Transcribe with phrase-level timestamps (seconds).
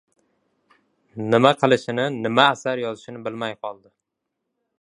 [1.31, 3.93] Nima kilishini, nima asar yozishini bilmay koldi.